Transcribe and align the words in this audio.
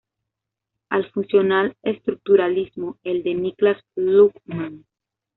Al 0.89 1.11
funcional 1.11 1.75
estructuralismo, 1.83 2.97
el 3.03 3.21
de 3.21 3.35
Niklas 3.35 3.83
Luhmann. 3.95 4.83